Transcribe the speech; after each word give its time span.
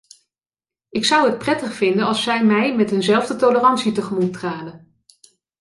Ik 0.89 1.05
zou 1.05 1.29
het 1.29 1.37
prettig 1.37 1.73
vinden 1.73 2.05
als 2.05 2.23
zij 2.23 2.45
mij 2.45 2.75
met 2.75 2.91
eenzelfde 2.91 3.35
tolerantie 3.35 3.91
tegemoet 3.91 4.33
traden. 4.33 5.03